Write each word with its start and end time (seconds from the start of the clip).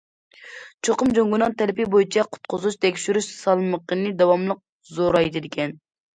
چوقۇم 0.87 1.11
جۇڭگونىڭ 1.17 1.53
تەلىپى 1.59 1.85
بويىچە 1.97 2.23
قۇتقۇزۇش، 2.31 2.79
تەكشۈرۈش 2.87 3.29
سالمىقىنى 3.35 4.17
داۋاملىق 4.25 4.65
زورايتىدىكەن. 4.99 5.79